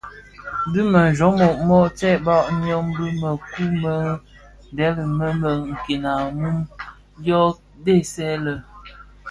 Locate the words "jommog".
1.17-1.57